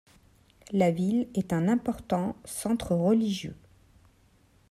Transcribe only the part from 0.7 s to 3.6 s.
La ville est un important centre religieux.